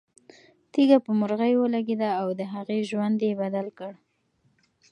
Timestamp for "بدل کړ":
3.41-3.91